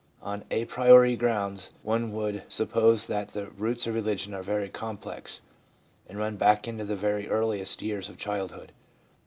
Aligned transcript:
On 0.23 0.43
a 0.49 0.65
priori 0.65 1.15
grounds 1.15 1.73
one 1.83 2.11
would 2.11 2.41
suppose 2.49 3.05
that 3.05 3.33
the 3.33 3.51
roots 3.51 3.85
of 3.85 3.93
religion 3.93 4.33
are 4.33 4.41
very 4.41 4.67
complex, 4.67 5.43
and 6.07 6.17
run 6.17 6.37
back 6.37 6.67
into 6.67 6.83
the 6.85 6.95
very 6.95 7.29
earliest 7.29 7.83
years 7.83 8.09
of 8.09 8.17
childhood. 8.17 8.71